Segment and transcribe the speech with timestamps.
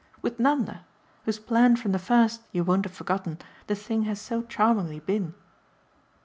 [0.23, 0.83] "With Nanda
[1.25, 5.35] whose plan from the first, you won't have forgotten, the thing has so charmingly been."